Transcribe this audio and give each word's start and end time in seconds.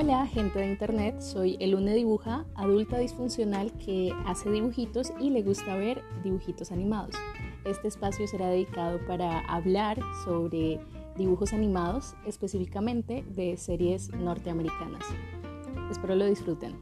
Hola 0.00 0.28
gente 0.28 0.60
de 0.60 0.70
internet, 0.70 1.20
soy 1.20 1.56
Elune 1.58 1.92
Dibuja, 1.92 2.46
adulta 2.54 2.98
disfuncional 2.98 3.72
que 3.84 4.12
hace 4.26 4.48
dibujitos 4.48 5.12
y 5.18 5.30
le 5.30 5.42
gusta 5.42 5.74
ver 5.74 6.04
dibujitos 6.22 6.70
animados. 6.70 7.16
Este 7.64 7.88
espacio 7.88 8.28
será 8.28 8.46
dedicado 8.46 9.04
para 9.08 9.40
hablar 9.40 9.98
sobre 10.24 10.78
dibujos 11.16 11.52
animados, 11.52 12.14
específicamente 12.24 13.24
de 13.28 13.56
series 13.56 14.14
norteamericanas. 14.14 15.04
Espero 15.90 16.14
lo 16.14 16.26
disfruten. 16.26 16.80